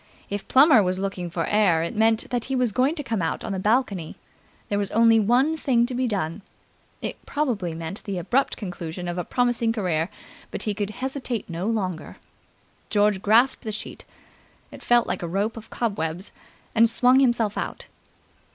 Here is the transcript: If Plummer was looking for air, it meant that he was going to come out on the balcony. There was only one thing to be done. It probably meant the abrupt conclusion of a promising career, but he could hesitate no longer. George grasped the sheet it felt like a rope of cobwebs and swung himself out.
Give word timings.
If 0.31 0.47
Plummer 0.47 0.81
was 0.81 0.97
looking 0.97 1.29
for 1.29 1.45
air, 1.45 1.83
it 1.83 1.95
meant 1.95 2.27
that 2.31 2.45
he 2.45 2.55
was 2.55 2.71
going 2.71 2.95
to 2.95 3.03
come 3.03 3.21
out 3.21 3.43
on 3.43 3.51
the 3.51 3.59
balcony. 3.59 4.15
There 4.67 4.79
was 4.79 4.89
only 4.89 5.19
one 5.19 5.55
thing 5.55 5.85
to 5.85 5.93
be 5.93 6.07
done. 6.07 6.41
It 7.03 7.23
probably 7.27 7.75
meant 7.75 8.03
the 8.05 8.17
abrupt 8.17 8.57
conclusion 8.57 9.07
of 9.07 9.19
a 9.19 9.23
promising 9.23 9.71
career, 9.71 10.09
but 10.49 10.63
he 10.63 10.73
could 10.73 10.89
hesitate 10.89 11.47
no 11.51 11.67
longer. 11.67 12.17
George 12.89 13.21
grasped 13.21 13.61
the 13.63 13.71
sheet 13.71 14.03
it 14.71 14.81
felt 14.81 15.05
like 15.05 15.21
a 15.21 15.27
rope 15.27 15.55
of 15.55 15.69
cobwebs 15.69 16.31
and 16.73 16.89
swung 16.89 17.19
himself 17.19 17.55
out. 17.55 17.85